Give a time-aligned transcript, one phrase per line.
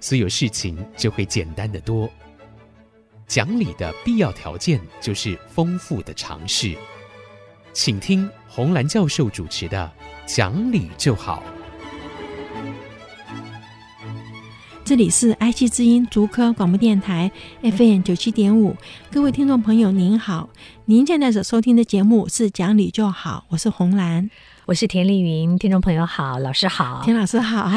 [0.00, 2.08] 所有事情就会简单的多。
[3.26, 6.76] 讲理的必要条件就是丰富的尝试。
[7.72, 9.92] 请听红兰教授主持的
[10.34, 11.42] 《讲理就好》。
[14.84, 18.76] 这里是 IC 之音竹科广播电台 FM 九七点五，
[19.10, 20.48] 各位听众朋友您好，
[20.84, 24.30] 您现在所收听的节目是《讲理就好》，我是红兰，
[24.66, 27.68] 我是田丽云，听众朋友好，老师好，田老师好。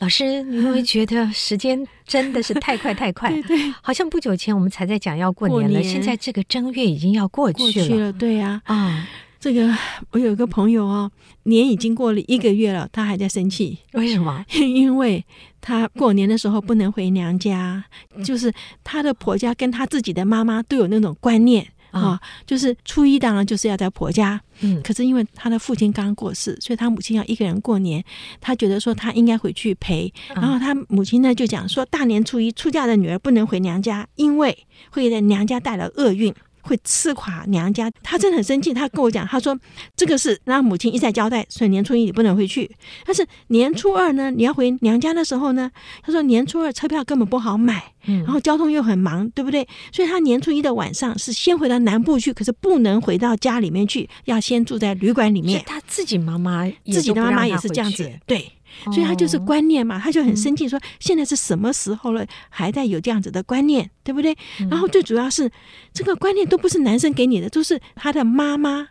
[0.00, 3.30] 老师，你会觉得时间真的是太快太快？
[3.42, 7.72] 对对，好像不久前我们才在讲要过年了，年现在这个正月已经要过去了。
[7.72, 8.74] 过去了，对呀、啊。
[8.74, 9.06] 啊、嗯，
[9.38, 9.70] 这个
[10.12, 11.10] 我有一个朋友哦，
[11.42, 13.76] 年已经过了一个月了，他还在生气。
[13.92, 14.42] 为什么？
[14.56, 15.22] 因为
[15.60, 17.84] 他过年的时候不能回娘家，
[18.24, 18.50] 就是
[18.82, 21.66] 他的婆家跟他自己的妈妈都有那种观念。
[21.90, 28.02] 啊、哦，就是初一当然就是要在婆家，嗯，可是因为他的父亲刚过世，所以他母亲要一个人过年，
[28.40, 36.34] 他觉得说他应该回去陪，然后他母亲呢就讲说，大年初一出嫁的女儿不能回娘家，因为会在娘家带来厄运。
[36.62, 38.72] 会吃垮娘家，他真的很生气。
[38.72, 39.58] 他跟我讲，他说
[39.96, 42.70] 这个是让母亲一再交代，所以年初一你不能回去。
[43.04, 45.70] 但是年初二呢，你要回娘家的时候呢，
[46.02, 49.66] 他说年初二车票根本不好买，然后交通又很忙，对不对？
[49.92, 55.62] 所以他年初一的晚上是先回到南部去，可是不能回到家里面去，要先住在旅馆里面。
[55.66, 58.52] 他自己妈妈，自己的妈妈也是这样子，对。
[58.84, 64.36] 所以他就是观念嘛，他就很生气，说现在是什么时候了，还在有这样子的观念，对不对？
[64.70, 65.50] 然后最主要是
[65.92, 68.88] 这个观念都不是男生给你的，都是他的妈妈，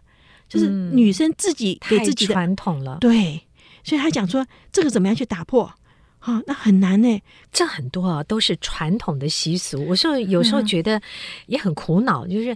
[0.47, 2.97] 就是女生自己给自己的传统了。
[3.01, 3.41] 对，
[3.83, 5.73] 所以他讲说这个怎么样去打破？
[6.19, 7.21] 啊，那很难呢。
[7.51, 9.85] 这很多啊都是传统的习俗。
[9.87, 11.01] 我说有时候觉得
[11.47, 12.55] 也很苦恼，就是。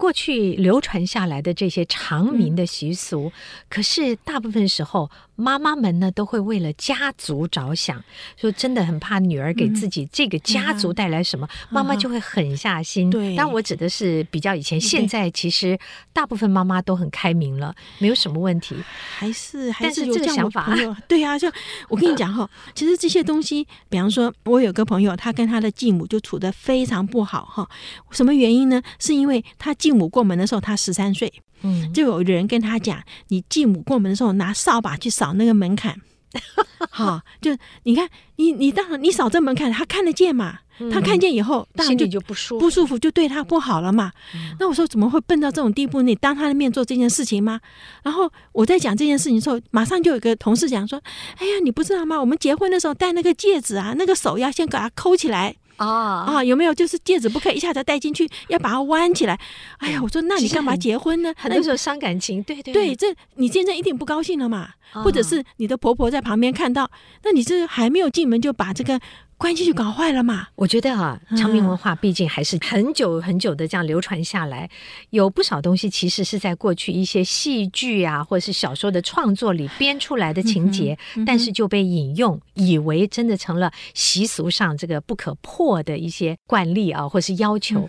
[0.00, 3.32] 过去流传下来的这些长民的习俗，嗯、
[3.68, 8.02] 可是大部分时候妈妈们呢都会为了家族着想，
[8.38, 13.10] 说真的很怕女儿给自己这个家族带来什么，嗯、妈妈就会狠下心。
[13.10, 15.78] 对，但我指的是比较以前，现在其实
[16.14, 18.74] 大部分妈妈都很开明了，没有什么问题。
[19.18, 20.74] 还是还是有这个想法？
[21.06, 21.46] 对啊，就
[21.90, 27.68] 我跟你讲哈，其实这些东西，比方说，我有个朋友，他跟他的继母就处的非常不好哈。
[28.10, 28.82] 什么原因呢？
[28.98, 29.89] 是因为他继。
[29.90, 36.00] 继母过门的时候，他十三岁，嗯，就有人跟他讲：“你继母过门的时候，拿扫把去扫那个门槛，
[36.90, 37.50] 好，就
[37.82, 40.60] 你看，你你当然你扫这门槛，他看得见嘛？
[40.92, 44.12] 他看见以后，当然就就不舒服，不舒服就对他不好了嘛。
[44.60, 46.02] 那我说怎么会笨到这种地步？
[46.02, 47.60] 你当他的面做这件事情吗？
[48.04, 51.02] 然后我在讲这件事情的时候，马上就有个同事讲说：
[51.36, 52.18] 哎呀，你不知道吗？
[52.20, 59.38] 我们结婚的时候戴那个戒指啊，那个手要先给他抠起来。”啊啊，有没有就是戒指不可以一下子戴进去，要把它弯起来？
[59.78, 61.32] 哎呀，我说那你干嘛结婚呢？
[61.36, 64.70] 很多时候伤感情，对对对，这你现在一定不高兴了嘛？
[64.92, 66.90] 或者是你的婆婆在旁边看到，
[67.24, 69.00] 那你这还没有进门就把这个。
[69.40, 70.48] 关系就搞坏了嘛？
[70.54, 74.68] 我觉得啊，常民文化毕竟还是很久很久的这样流传下来，
[75.08, 87.88] 有不少东西其实是在过去一些戏剧啊，或者是小说的创作里编出来的情节，但是就被引用，以为真的成了习俗上这个不可破的一些惯例啊，或是要求。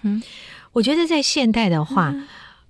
[0.72, 2.16] 我觉得在现代的话。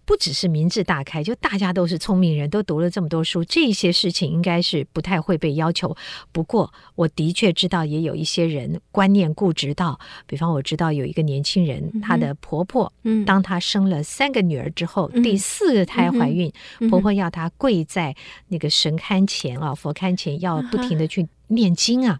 [0.03, 5.95] 不只是民智大开，就大家都是聪明人，都读了这么多书，这些事情应该是不太会被要求。
[6.31, 12.91] 不过，我的确知道也有一些人观念固执到，比方我知道有一个年轻人，她的婆婆，
[13.25, 16.51] 当她生了三个女儿之后，第四个胎怀孕，
[16.89, 18.15] 婆婆要她跪在
[18.49, 22.19] 那个神龛前啊，佛龛前，要不停的去念经啊，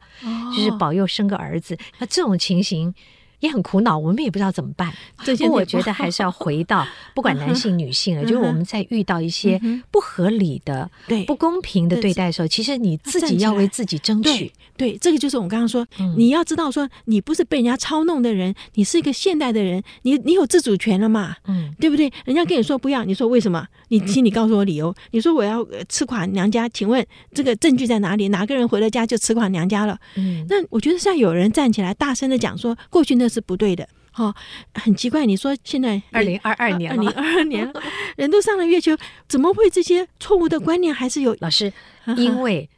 [0.55, 1.77] 就是保佑生个儿子。
[1.99, 2.93] 那这种情形。
[3.41, 4.91] 也很苦恼，我们也不知道怎么办。
[5.23, 9.59] 这些我觉得还是要回到 不管男性女性了，就是我们在遇到一些
[9.91, 14.51] 不合理的、对不公平的对待的时候，其实你自己要为自己争取。
[14.77, 15.85] 对，这个就是我们刚刚说，
[16.15, 21.35] 你要知道说，你不是被人家操弄的人，你是一个现代的人，你你有自主权了嘛？
[21.47, 22.11] 嗯，对不对？
[22.25, 23.67] 人家跟你说不要，你说为什么？
[23.89, 24.93] 你请你告诉我理由。
[25.11, 28.29] 你说我要吃垮娘家，请问这个证据在哪里？
[28.29, 29.97] 哪个人回了家就吃垮娘家了？
[30.15, 33.30] 嗯，那我觉得现在有人站起来大声的讲说，过去那。
[33.31, 34.35] 是不对的哈，
[34.73, 35.25] 很奇怪。
[35.25, 37.81] 你说现在二零二二年了，二零二二年了，
[38.17, 38.91] 人都上了月球，
[39.29, 41.33] 怎么会这些错误的观念还是有？
[41.39, 41.71] 老师，
[42.17, 42.69] 因为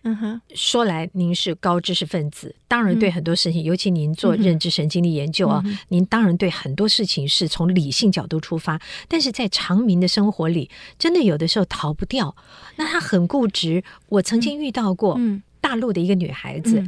[0.53, 12.35] 说来您是高知识分子，当然对很多事情，尤其您做认知神经的研究啊，您当然对很多事情是从理性角度出发，但是在常民的生活里，真的有的时候逃不掉。
[12.75, 15.19] 那他很固执，我曾经遇到过，
[15.59, 16.87] 大陆的一个女孩子。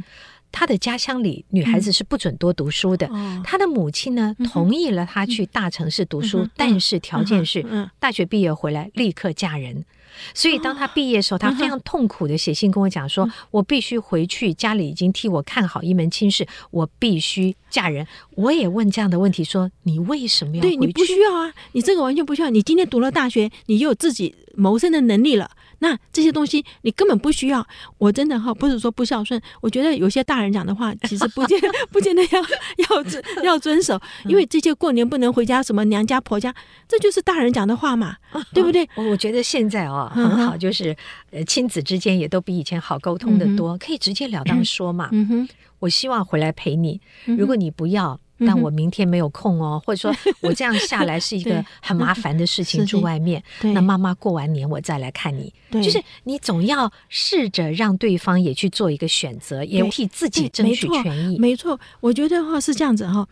[0.50, 3.08] 他的家乡里，女孩子是不准多读书的。
[3.44, 7.64] 他的母亲呢，同意了他去大城市读书，但是条件是
[7.98, 9.84] 大学毕业回来立刻嫁人。
[10.32, 18.06] 所以当他毕业的时候，他非常痛苦的写信跟我讲说：“我必须回去，家里已经替我看好一门亲事，我必须嫁人。”
[18.36, 22.50] 我也问这样的问题说：“你为什么要？”对，你不需要啊，你这个完全不需要。
[22.50, 25.50] 你今天读了大学，你又有自己谋生的能力了。
[25.80, 27.66] 那这些东西你根本不需要，
[27.98, 31.60] 我真的哈不是说不孝顺，我觉得有些大人讲的话其实不见
[31.92, 32.40] 不见得要
[32.96, 36.54] 要遵要遵守，因为这些过年不能回家，什么娘家婆家，
[36.88, 38.16] 这就是大人讲的话嘛，
[38.54, 38.88] 对不对？
[38.94, 40.96] 我觉得现在哦很好，就是
[41.30, 45.10] 呃亲子之间也都比以前好沟通的多，可以直截了当说嘛。
[45.12, 48.18] 嗯哼，我希望回来陪你，如果你不要。
[48.40, 53.42] 但我明天没有空哦， 或者说我这样下来是一个很麻烦的事情， 住外面。
[53.62, 55.50] 那妈妈过完年我再来看你。
[55.70, 61.38] 就是你总要试着让对方也去做一个选择，也替自己争取权益。
[61.38, 63.26] 没错，我觉得哈是这样子哈。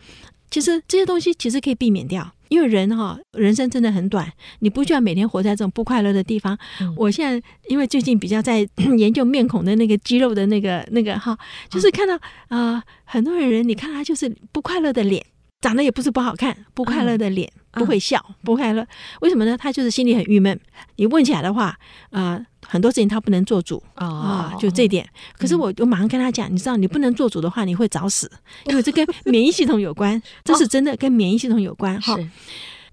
[0.49, 2.31] 其实这些东西其实可以避免掉。
[2.47, 6.55] 因为人哈，人生真的很短，你不需要每天活在这种不快乐的地方。
[6.79, 8.65] 嗯、我现在因为最近比较在
[8.97, 11.35] 研究面孔的那个肌肉的那个那个哈，
[11.69, 12.15] 就是看到
[12.49, 15.25] 啊、呃，很多人，你看他就是不快乐的脸，
[15.59, 18.85] 长得也不是不好看，不快乐的脸，嗯、不会笑，不快乐，
[19.21, 19.57] 为什么呢？
[19.57, 20.57] 他就是心里很郁闷。
[20.97, 21.79] 你问起来的话，
[22.11, 22.45] 啊、呃。
[22.67, 25.07] 很多事情他不能做主啊，就这点。
[25.37, 28.29] 可是我我马上跟他讲，你知道，你不能做主的话，你会早死，
[28.65, 32.17] 因为这跟免疫系统有关，这是真的跟免疫系统有关哈。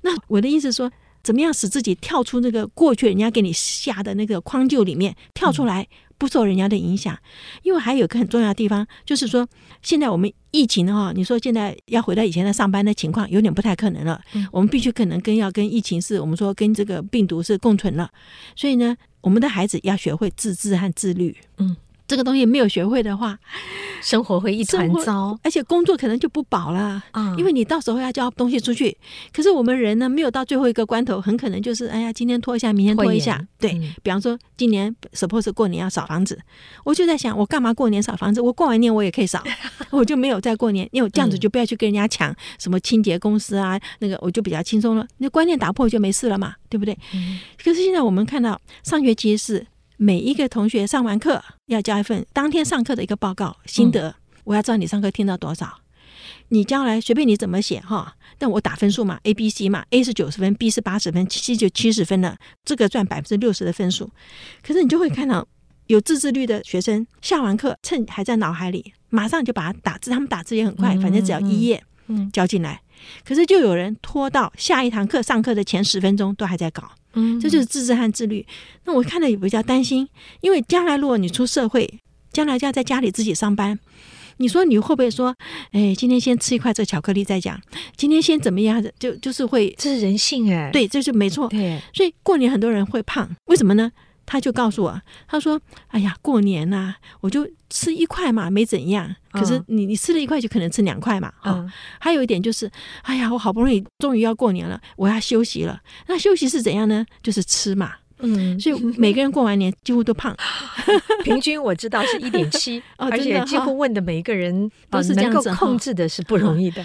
[0.02, 0.90] 那我的意思说，
[1.22, 5.86] 怎么样使自己跳出那个过去人家给你下的那个框臼里面跳出来，
[6.18, 7.16] 不受人家的影响？
[7.62, 9.46] 因为还有一个很重要的地方，就是说，
[9.82, 14.20] 现在我们疫情哈，你说现在要回到以前的上班的情况，有点不太可能了。
[14.50, 18.10] 我们必须可能跟要跟疫情是我们说跟这个病毒是共存了，
[18.56, 18.96] 所以呢。
[19.22, 21.36] 我们的孩子要学会自制和自律。
[21.56, 21.76] 嗯。
[22.12, 23.38] 这个东西没有学会的话，
[24.02, 27.02] 生活会一团糟，而且工作可能就不保了。
[27.12, 28.94] 嗯，因为你到时候要交东西出去，
[29.32, 33.42] 可是我们人呢，没有到最后一个关头，很可能就是哎呀，今天拖一下，明天拖一下。
[33.58, 33.72] 对，
[34.02, 36.38] 比方说今年 suppose 过年要扫房子，
[36.84, 38.42] 我就在想，我干嘛过年扫房子？
[38.42, 39.42] 我过完年我也可以扫，
[39.88, 45.08] 我就没有再过年，因为这样子就不要去跟人家抢什么清洁公司啊，那个我就比较轻松了。
[45.16, 46.94] 那观念打破就没事了嘛，对不对？
[47.56, 49.66] 可是现在我们看到上学期是。
[50.02, 55.78] 每一个同学上完课要交一份当天上课的一个报告心得，嗯、我要知道你上课听到多少。
[56.48, 64.10] 你将来随便你怎么写哈，但我打分数嘛，A、B、C 嘛，A 是九十分，B 是八十分，C 就七十分了，这个赚百分之六十的分数。
[64.60, 65.46] 可是你就会看到
[65.86, 72.82] 有自制力的学生下完课，趁还在脑海里，马上就把它打字，他们打字也很快，反正只要一页，嗯，交进来。
[73.24, 76.90] 可是就有人拖到下一堂课上课的前十分钟都还在搞。
[77.14, 78.44] 嗯，这就是自制和自律。
[78.84, 80.08] 那我看了也比较担心，
[80.40, 81.98] 因为将来如果你出社会，
[82.32, 83.78] 将来就要在家里自己上班，
[84.38, 85.34] 你说你会不会说，
[85.72, 87.60] 哎，今天先吃一块这巧克力再讲，
[87.96, 93.92] 今天先怎么样的，就就是会，这是人性哎，对，这是没错，对，所以过年很多人会胖，为什么呢？
[94.32, 94.98] 他就告诉我，
[95.28, 95.60] 他说
[95.92, 99.14] ：“哎呀，过年呐、啊，我就吃一块嘛，没怎样。
[99.30, 101.30] 可是你你吃了一块，就可能吃两块嘛。
[101.38, 101.70] 哈、嗯，
[102.00, 102.70] 还有一点就是，
[103.02, 105.78] 哎呀，我好不容易终于要过年了，我要休息了。
[106.06, 107.04] 那休息是怎样呢？
[107.22, 107.92] 就是吃嘛。
[108.20, 110.34] 嗯，所以 每个人过完年几乎都胖，
[111.24, 116.82] 平均我知道是一点七， 而且几乎问的每一个人 都是这样子，控制的是不容易的。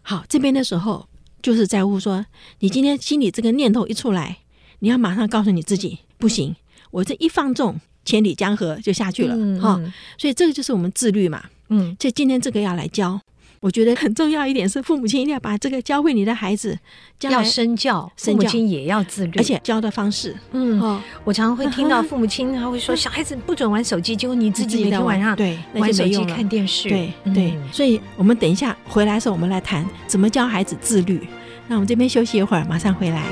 [0.00, 1.06] 好，这边的时候
[1.42, 2.24] 就是在乎说，
[2.60, 4.38] 你今天心里这个念头一出来，
[4.78, 6.56] 你要马上告诉你自己，不行。”
[6.90, 11.42] 我这一放纵，千里江河就下去了哈、嗯，所以这个就是我们自律嘛。
[11.68, 13.20] 嗯，所以今天这个要来教，
[13.60, 16.78] 我觉得很重要一点是，父母亲一定要把这个教会你的孩子，
[17.22, 20.36] 要身教，父母亲也要自律，而且教的方式。
[20.52, 27.72] 嗯，哦、我常常会听到 父母亲他会说， 小孩子不准玩手机，结果你自己每天晚上对玩手机看电视，对对、嗯。
[27.72, 31.26] 所以我们等一下回来的时候，我们来谈怎么教孩子自律。
[31.66, 33.24] 那我们这边休息一会儿，马上回来。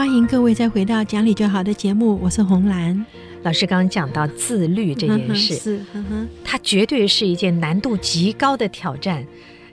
[0.00, 3.04] 欢迎各位再回到讲理就好的节目，我是红兰。
[3.42, 5.80] 老师刚刚讲到自律这件事，是，
[6.42, 9.22] 它绝对是一件难度极高的挑战。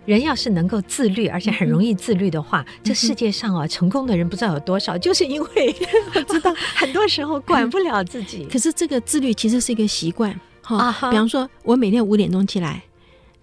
[0.05, 5.75] 人要是能够自律，而且很容易自律的话，这世界上啊，成功的人不知道有多少，就是因为
[6.13, 8.45] 我 知道 很多时候管不了自己。
[8.51, 10.91] 可是这个自律其实是一个习惯，哈。
[11.09, 12.83] 比方说，我每天五点钟起来。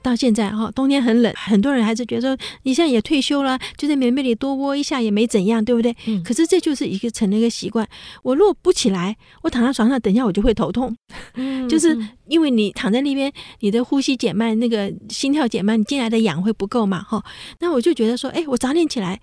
[0.05, 5.97] 到现在哈，冬天很冷，很多人还是觉得说，你现在也退休了，就在棉被里多窝一下也没怎样，对不对？
[6.07, 6.23] 嗯。
[6.23, 7.89] 可是这就是一个成了一个习惯。
[8.23, 10.95] 我如果不起来，我躺在床上，等一下我就会头痛。
[11.37, 11.67] 嗯。
[11.67, 17.25] 就是因为你躺在那边，你的呼吸减慢，那个心跳减慢，你进来的氧会不够嘛，哈。
[17.61, 19.19] 那我就觉得说，哎，我早点起来，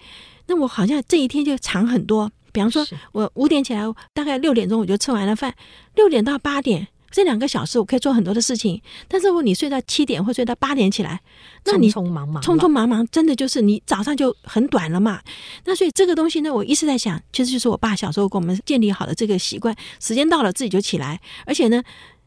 [0.48, 2.32] 那我好像这一天就长很多。
[2.52, 3.82] 比方说，我五点起来，
[4.14, 5.54] 大概六点钟我就吃完了饭，
[5.96, 6.88] 六点到八点。
[7.12, 11.20] 这两个小时我可以做很多的事情，但是如果你睡到七点或睡到八点起来，
[11.66, 15.22] 那你匆匆忙忙，匆匆忙忙，真的就是你早上就很短了嘛。
[15.66, 21.20] 那所以这个东西呢，我一直在想，其实就是我爸小时候给我们建立好的这个习惯，时间到了自己就起来。
[21.46, 21.84] 而且呢，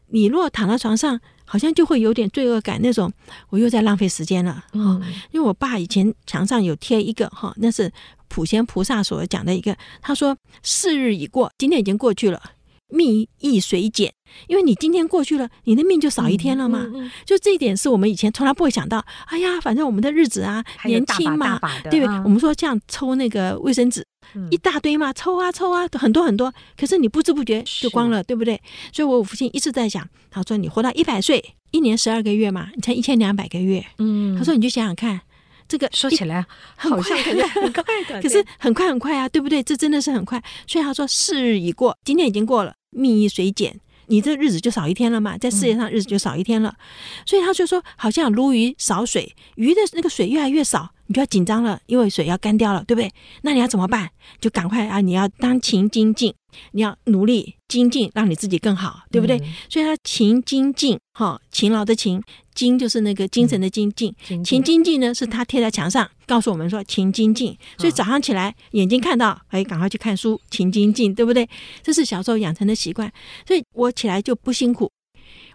[0.07, 3.11] 你如果躺在床上，好像就会有点罪恶感，那种
[3.49, 4.63] 我又在浪费时间了。
[4.73, 5.01] 嗯，
[5.31, 7.91] 因为我爸以前墙上有贴一个哈，那是
[8.27, 12.41] 普贤菩萨所讲的一个，他说：“是日已过，今天已经过去了。”
[12.89, 14.13] 命亦随减，
[14.47, 16.79] 因为你今天过去了，你的命就少一天了嘛。
[16.87, 19.05] 嗯嗯嗯、就这一点是我们以前从来不会想到。
[19.27, 22.15] 哎呀，反正我们的日子啊，年轻嘛，对不对？
[22.23, 26.53] 我们说这样抽那个卫生纸，嗯、一大堆嘛，抽啊抽啊，很多很多。
[26.77, 28.59] 可是你不知不觉就光了，对不对？
[28.91, 33.85] 所以我父亲一直在想，他说你活到一百岁，一年十二个月嘛，你才一千两百个月。
[33.99, 35.21] 嗯，他说你就想想看。
[35.67, 39.63] 这个说起来好像很快，很快的，可是很快很快啊，对不对？
[39.63, 40.39] 这真的是很快。
[40.67, 43.75] 所以他说，是日已过，今天已经过了，命亦随减，
[44.07, 46.75] 你这日子就少一天了嘛，在世界上日子就少一天了。
[47.25, 53.11] 所以他就说，好像鲈鱼少水，鱼的那个水越来越少，你就要紧张了，因为水要干掉了，对不对？
[53.41, 54.09] 那你要怎么办？
[54.39, 56.33] 就赶快啊，你要当勤精进，
[56.71, 59.37] 你要努力精进，让你自己更好，对不对？
[59.69, 62.21] 所以他勤精进，哈，勤劳的勤。
[62.55, 67.53] 精就是那个精神的精进，勤精进呢是他贴在墙上，告诉我们说勤精进。
[67.77, 71.49] 所以早上起来眼睛看到，哎，赶快去看书，勤精进，对不对？
[71.83, 73.11] 这是小时候养成的习惯，
[73.45, 74.89] 所以我起来就不辛苦。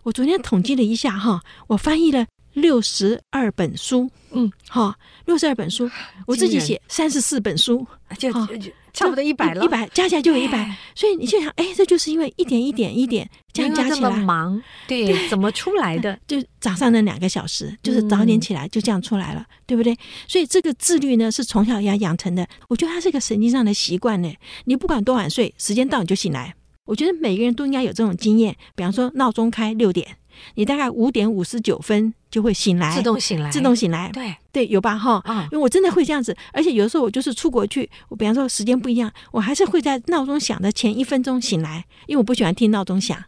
[0.03, 5.91] 我昨天统计了一下哈，我翻译了六十二本书，嗯，哈，六十二本书，
[6.27, 7.87] 我自己写三十四本书，
[8.19, 8.57] 就就。
[8.57, 16.19] 就差不多一百了，一百加起来就有一百，所以你就想，哎，这就是因为一点一点一点这样加起来，忙，对，对怎么出来的？
[16.27, 19.97] 就早上那两个小时，就是早点起来就这样出来了，嗯、对不对？
[20.27, 22.45] 所以这个自律呢，是从小要养成的。
[22.67, 24.35] 我觉得它是个神经上的习惯呢。
[24.65, 26.53] 你不管多晚睡，时间到你就醒来。
[26.85, 28.57] 我觉得每个人都应该有这种经验。
[28.75, 30.17] 比方说，闹钟开六点。
[30.55, 35.23] 你大概五点五十九分就会醒来，自动醒来，自动醒来，对对，有吧哈？
[35.27, 43.23] 嗯，因为我真的会这样子，而且有的时候我就是出国去，我比方说时间不一样，我还是会在闹钟响的前一分钟醒来，因为我不喜欢听闹钟响，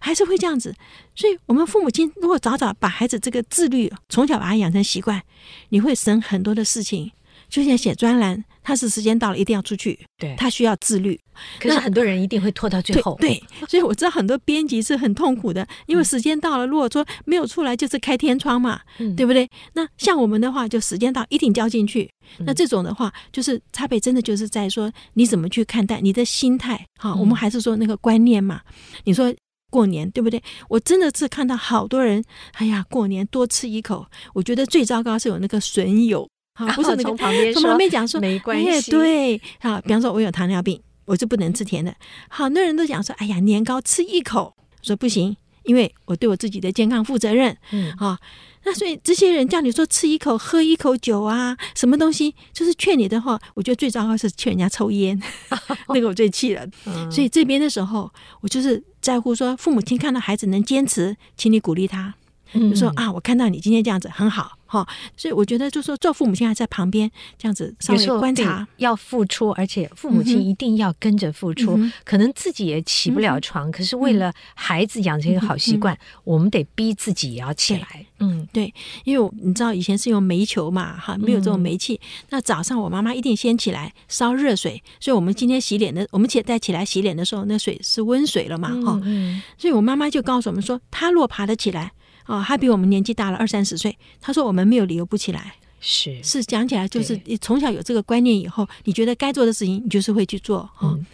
[0.00, 0.74] 还是会这样子。
[1.14, 5.22] 所以，我们父母亲如果早早把孩子这个自律从小把他养成习惯，
[5.68, 7.12] 你会省很多的事情。
[7.48, 11.20] 就像写专栏，他是时间到了一定要出去，对，他需要自律。
[11.60, 13.66] 可是很多人一定会拖到最后，对，对。
[13.68, 19.48] 所以我知道很多编辑是很痛苦的，因为时间到了，如果说没有出来，就是开天窗嘛，嗯、对不对？
[19.74, 22.10] 那像我们的话，就时间到一定交进去。
[22.38, 26.86] 那这种的话，就是差别真的就是在说你怎么去看待你的心态。
[26.98, 28.62] 好，嗯、我们还是说那个观念嘛。
[29.04, 29.34] 你说
[29.70, 30.42] 过年对不对？
[30.68, 34.06] 我真的是看到好多人，哎呀，过年多吃一口。
[34.32, 36.28] 我觉得最糟糕是有那个损友。
[36.54, 41.92] 好，不是那个从旁边从旁边讲说没关系，对，好，比方说我有糖尿病，我就不能吃甜的。
[42.28, 47.56] 好多人都讲说，哎呀，年糕吃一口，说不行，因为我对我自己的健康负责任。
[47.72, 48.16] 嗯，好，
[48.64, 55.20] 那所以这些人叫你说吃一口，喝一口酒啊，什么东西，就是劝你的话，我觉得最糟糕是劝人家抽烟，
[55.92, 56.64] 那个我最气了。
[57.10, 58.08] 所以这边的时候，
[58.40, 62.14] 我就是在乎说，父母亲看到孩子能坚持，请你鼓励他。
[62.54, 71.76] 就说啊，我看到你今天这样子很好哈，所以我觉得就是说做父母亲还在旁边这样子稍微观察，要付出，而且父母亲一定要跟着付出。
[71.76, 78.06] 嗯、可能自己也起不了床，嗯、可是为了孩子养成一个好习惯，嗯、我们得逼自己也要起来。
[78.20, 78.72] 嗯，对，
[79.04, 81.94] 因为你知道以前是用煤球嘛，哈，没有这种煤气。
[81.94, 89.42] 嗯、那早上我妈妈一定先起来烧热水，所以我们今天洗脸的，我们起再起来洗脸的时候，那水是温水了嘛，哈、嗯。
[89.58, 91.92] 所以我妈妈就告诉我们说，她若爬得起来。
[92.26, 93.96] 哦，他比我们年纪大了二三十岁。
[94.20, 95.54] 他说：“我们没有理由不起来。”
[95.86, 100.68] 是是，讲起来就是你从小有这个观念以后，你觉得该做的事情，你就是会去做。
[100.80, 101.04] 嗯，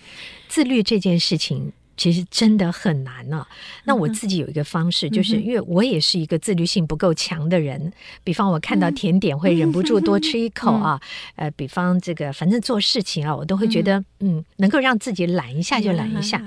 [0.48, 3.48] 自律这件事情其实真的很难呢、啊。
[3.82, 7.92] 那我自己有一个方式，就是因为我也是一个自律性不够强的人。
[8.22, 11.00] 比方我看到甜点会忍不住多吃一 口啊。
[11.34, 16.40] 呃，比方这个，反正做事情啊，我都会觉得嗯，能够让自己懒一下就懒一下。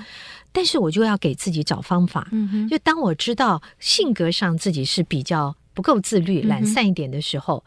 [0.53, 2.29] 但是我就要给自己找方法。
[2.69, 7.65] 就当我知道性格上自己是比较不够自律、懒散一点的时候，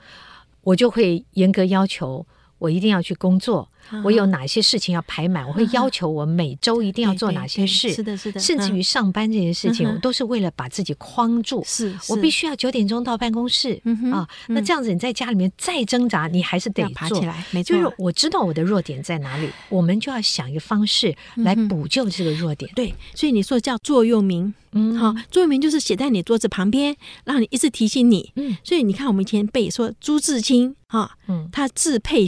[0.63, 2.25] 我就会严格要求
[2.59, 3.69] 我一定要去工作。
[4.05, 5.47] 我有哪些事情要排满？
[5.47, 7.93] 我会要求我每周一定要做哪些事？
[7.93, 8.41] 是的，是的。
[8.41, 11.63] 甚至于上班这件事情，我都是为了把自己框住。
[11.65, 13.81] 是，我必须要九点钟到办公室
[14.13, 14.29] 啊。
[14.49, 17.45] 那这样子，你在家里面再挣扎，你还是得爬起来。
[17.51, 22.71] 没错，就是我知道我的弱点在哪里，我们就要想一个方式来补救这个弱点。
[22.75, 28.33] 对，所以你说叫座右铭，嗯，好，座右铭就是写在你桌子旁边，让你一直提醒你。
[28.37, 32.27] 嗯，所以你看，我们以前背说朱自清啊，嗯，他字佩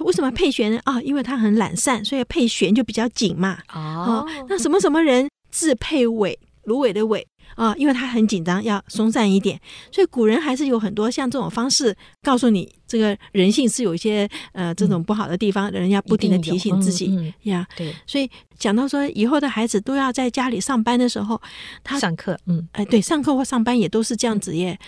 [0.00, 0.06] 玄。
[0.06, 0.80] 为什么配弦呢？
[0.84, 3.58] 啊，因为他很懒散，所以配弦就比较紧嘛。
[3.72, 7.26] 哦，那什么什么人字配尾，芦苇的苇。
[7.60, 9.60] 啊，因为他很紧张，要松散一点，
[9.92, 17.66] 所以古人还是有很多像这种方式告诉你，这个人性是有一些呃这种不好的地方，人要不停的提醒自己呀。
[17.76, 21.38] 对，所以讲到说以后的孩子都要在家里上班的时候，
[21.84, 24.78] 他上课，嗯，哎，对，上课或上班也都是这样子耶。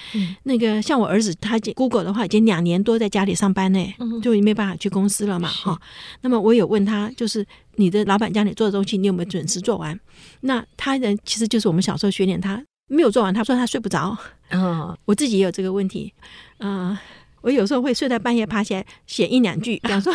[0.45, 5.79] 那个像我儿子，他 Google 的话已经两年多在家里上班呢，就没办法去公司了嘛，哈。
[6.23, 7.47] 那么我有问他，就是。
[7.77, 9.99] 你的老板叫你做的东西，你有没有准时做完？
[10.41, 14.17] 那他人其实就是我们小时候训练他没有做完，他说他睡不着。
[14.51, 16.13] 嗯，我自己也有这个问题。
[16.59, 16.99] 嗯、呃，
[17.41, 20.13] 我有时候会睡到半夜爬起来写一两句， 比方说，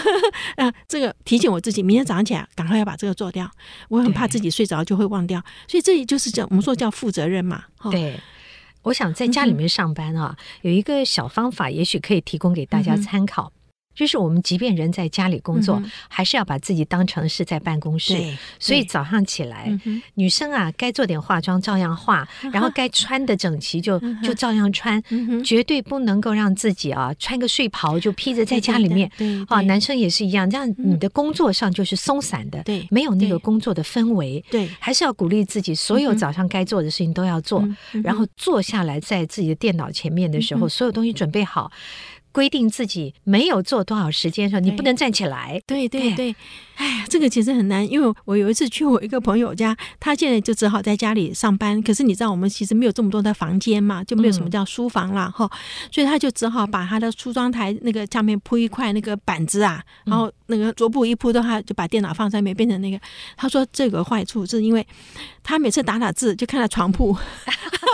[0.57, 3.49] 啊， 这个提醒我自己，明天早上起来赶快要把这个做掉。
[3.89, 7.63] 我很怕自己睡着就会忘掉，所以这也就是叫我们说叫负责任嘛。
[7.89, 8.19] 对，
[8.83, 13.51] 我想在家里面上班啊，有一个小方法，也许可以提供给大家参考。
[13.97, 18.15] 就是我们即便人在家里工作，还是要把自己当成是在办公室。
[18.59, 19.75] 所以早上起来，
[20.13, 25.01] 女生啊，该做点化妆照样化， 然后该穿的整齐就就照样穿，
[25.43, 29.11] 绝对不能够让自己啊穿个睡袍就披着在家里面。
[29.47, 34.45] 啊，男生也是一样，这样你的工作上就是松散的，对，没有那个工作的氛围。
[34.51, 37.67] 对，还是要鼓励自己，所有早上该做的事情都要做，
[38.03, 41.71] 然后坐下来在自己的电脑前面的时候，所有东西准备好。
[42.37, 45.59] 规定自己没有做多少时间的时候，你不能站起来。
[45.65, 46.13] 对对。
[46.13, 46.35] 对，
[46.77, 51.81] 哎呀，这个其实很难，因为我有一次去我一个朋友家，他现在就只好在家里上班。
[51.81, 55.49] 可是你知道，我们其实没有这么多的房间嘛，就没有什么叫书房了哈，嗯、
[55.91, 62.99] 所以他就只好把他的梳妆台那个下面铺一块那个板子啊，然后那个桌布一铺的话，就把电脑放上面，变成那个。
[63.35, 64.85] 他说这个坏处是因为
[65.41, 67.17] 他每次打打字就看到床铺。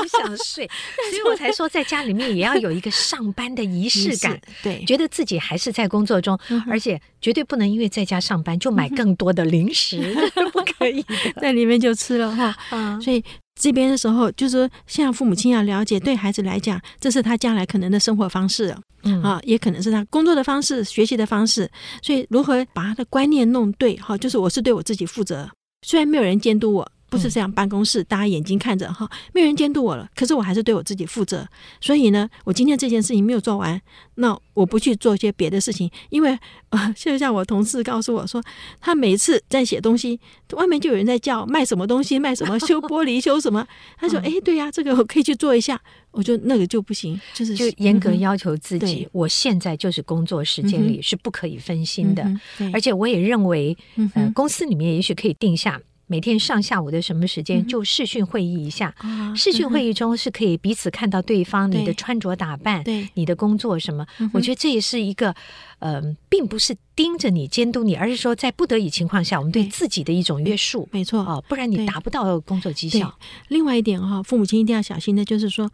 [0.04, 0.68] 就想睡，
[1.12, 10.02] 所以我才说在家里面也要有一个上班的仪式感，对，觉得自己还是在工作中，而且绝对不能因为在家上班就买更多的零食，
[10.52, 11.06] 不可以
[11.40, 12.56] 在里面就吃了哈。
[12.72, 13.24] 嗯，所以
[13.60, 21.70] 这边的时候，就是说，像父母亲要了解，对孩子来讲，这是他将来可能的生活方式，嗯啊，也可能是他工作的方式、学习的方式，
[22.02, 25.50] 所以如何把他的观念弄对，哈，就是我是对我自己负责，
[25.86, 26.92] 虽然没有人监督我。
[27.14, 30.10] 不是这样，办公室大家眼睛看着哈，没有人监督我了。
[30.16, 31.48] 可是我还是对我自己负责。
[31.80, 33.80] 所以呢，我今天这件事情没有做完，
[34.16, 36.36] 那我不去做一些别的事情，因为
[36.70, 38.42] 呃，就像我同事告诉我说，
[38.82, 40.20] 他每次在写东西，
[40.54, 43.64] 外面就有人在叫卖什么东西，卖什么修玻璃修什么。
[43.96, 49.08] 他说：“哎，对呀，这个我可以去做一下。”我就那个就不行，就是就严格要求自己。
[49.12, 52.24] 我现在就是工作时间里是不可以分心的，
[52.72, 53.76] 而且我也认为，
[54.14, 55.82] 呃，公司里面也许可以定下。
[56.14, 58.94] 每天上下午的什么时间就视讯会议一下，
[59.36, 63.10] 视讯会议中是可以彼此看到对方你的穿着打扮，对。
[63.16, 64.06] 你的工作什么。
[64.32, 65.34] 我觉得这也是一个，
[65.80, 66.00] 呃，
[66.30, 70.88] 并不是盯着你监督你，而是说在不得已情况下，我们对自己的一种约束。
[70.92, 71.22] 没错。
[71.22, 73.18] 啊，不然你达不到工作绩效。
[73.48, 75.68] 另外一点哈，父母亲一定要小心的，就是说，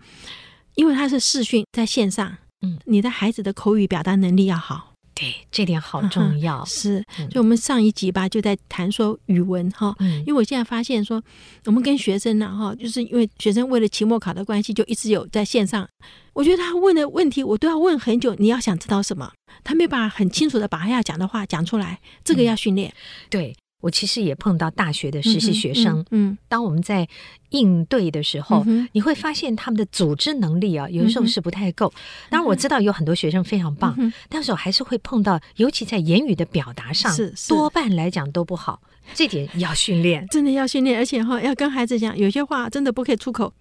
[0.76, 4.89] 因为他是视讯在线上，嗯，你的孩子的口语表达能力要好。
[5.20, 6.64] 对，这点好重要。
[6.64, 9.94] 是，就我们上一集吧，就在谈说语文哈。
[10.00, 11.22] 因为我现在发现说，
[11.66, 15.86] 我们跟学生呢哈，就是因为学生为了期末考的关系，就一直有在线上。
[16.32, 18.34] 我觉得他问的问题，我都要问很久。
[18.36, 19.30] 你要想知道什么，
[19.62, 22.94] 他没办法很清楚的把他要讲的话讲出来，这个要训练。
[23.30, 23.54] 对。
[23.82, 27.08] 我其实也碰到大学的实习学生，嗯，当我们在
[27.52, 31.92] 应对的时候，你会发现他们的组织能力啊，有的时候是不太够。
[32.30, 33.96] 当然我知道有很多学生非常棒，
[34.28, 38.82] 但是我还是会碰到，尤其在言语的表达上，是多半来讲都不好。
[39.14, 43.52] 这点要训练，真的要训练，而且哈，要跟孩子讲，有些话真的不可以出口。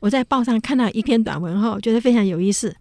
[0.00, 2.74] 我在报上看到一篇短文哈，觉得非常有意思。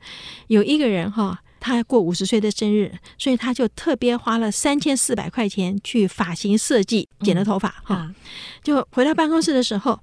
[0.47, 1.41] 有一个人哈。
[1.65, 8.13] 他过五十岁的生日，所以他就特别花了三千四百块钱去发型设计剪了头发哈。
[8.61, 9.99] 就回到办公室的时候，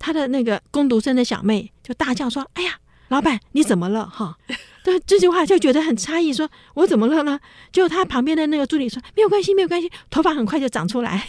[0.00, 4.04] 他的那个工读生的小妹就大叫说：“哎呀，老板你怎么了？
[4.04, 4.36] 哈！”
[4.82, 7.38] 对这句话就觉得很诧异，说我怎么了呢？
[7.70, 11.24] 就他旁边的那个助理说没有关系，没有关系，头发很快就长出来，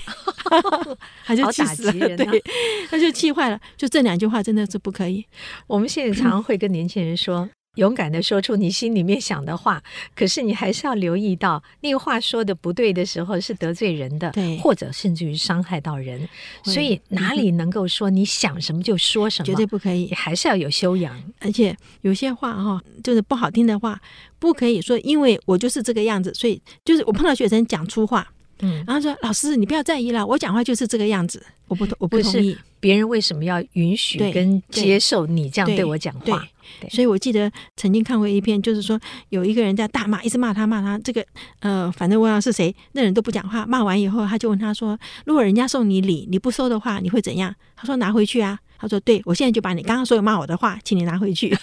[1.24, 2.44] 他就气死了，啊、对，
[2.90, 3.60] 他就气坏了。
[3.78, 5.24] 就这两句话真的是不可以。
[5.68, 7.48] 我们现在常常会跟年轻人说。
[7.78, 9.82] 勇敢的说出你心里面想的话，
[10.14, 16.28] 可是你还是要留意到，那个话说的不对的时候是得罪人的，对，或者甚至于伤害到人。
[16.64, 21.16] 所以哪里能够说你想什么就说什么，绝对不可以，还是要有修养。
[21.40, 24.00] 而且有些话哈，就是不好听的话，
[24.40, 28.28] 不可以说，因为我就是这个样子，所以就是我碰到学生讲粗话，
[28.60, 32.58] 嗯，然后说老师你不要在意了，我讲话就是这个样子，我不同我不同意。
[32.80, 36.48] 别人为什么要允许跟接受你这样对我讲话？
[36.90, 39.00] 所以我记得曾经看过一篇，就是说
[39.30, 40.98] 有一个人在大骂，一直骂他骂他。
[41.00, 41.26] 这个
[41.60, 43.66] 呃，反正问他是谁，那人都不讲话。
[43.66, 51.56] 骂完以后，他就问他说：“如果人家送你礼，你不收的话，你会怎样？”他说：“拿回去啊。”他说：“对，我现在就把你刚刚所有骂我的话，请你拿回去。”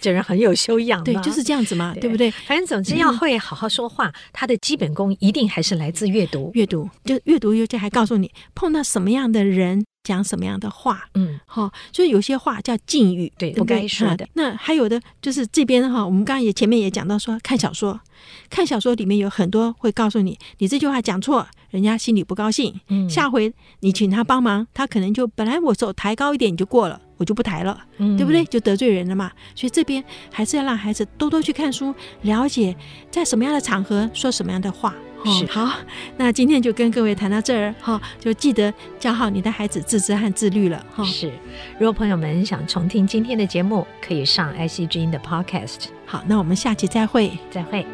[0.00, 2.30] 这人很有修养，对，就是这样子嘛，对，对不对？
[2.30, 6.50] 反正总之要会好好说话，嗯、他的基本功一定还是来自阅读。
[6.54, 9.84] 阅读就阅读，又这还告诉你碰到什么样的人。
[10.04, 14.26] 讲什么样的话，嗯，好，所以有些话叫禁语，对，不该说的。
[14.34, 18.00] 那还有的就是这边哈，我们刚刚也前面也讲到说，看小说，
[18.48, 28.42] 看小说里面有很多会告诉你，你这句话讲错，人家心里不高兴，嗯，下回你请他帮忙，他可能就本来我手抬高一点你就过了，我就不抬了，嗯，对不对？
[28.46, 29.30] 就得罪人了嘛。
[29.54, 30.02] 所以这边
[30.32, 32.74] 还是要让孩子多多去看书，了解
[33.10, 34.94] 在什么样的场合说什么样的话。
[35.24, 35.68] 是好，
[36.16, 41.02] 那今天就跟各位谈到这儿哈，就记得教好你的孩子自知和自律了哈。
[41.04, 41.32] 是，
[41.76, 45.86] 如果朋友们想重听今天的节目，可以上 IC 之音的 Podcast。
[46.06, 47.84] 好，那我们下期再会，再会。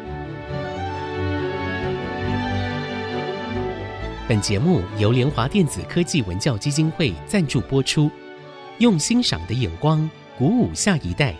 [4.27, 8.11] 本节目由联华电子科技文教基金会赞助播出，
[8.79, 11.35] 用欣赏的眼光鼓舞下一代。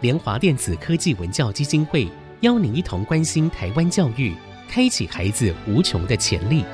[0.00, 2.08] 联华电子科技文教基金会
[2.40, 4.34] 邀您一同关心台湾教育。
[4.70, 6.64] 开启孩子无穷的潜力。